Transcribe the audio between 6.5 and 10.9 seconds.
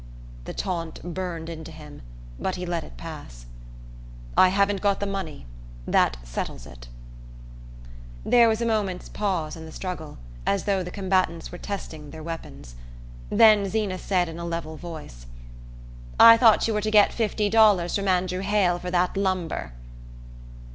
it." There was a moment's pause in the struggle, as though the